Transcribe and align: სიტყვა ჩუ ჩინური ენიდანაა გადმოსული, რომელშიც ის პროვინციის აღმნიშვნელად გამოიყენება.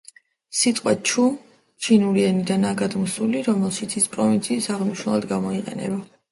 სიტყვა 0.59 0.93
ჩუ 1.09 1.25
ჩინური 1.89 2.25
ენიდანაა 2.31 2.79
გადმოსული, 2.81 3.45
რომელშიც 3.51 3.97
ის 4.03 4.11
პროვინციის 4.19 4.73
აღმნიშვნელად 4.79 5.33
გამოიყენება. 5.37 6.05